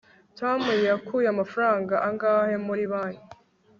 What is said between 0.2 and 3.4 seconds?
tom yakuye amafaranga angahe muri banki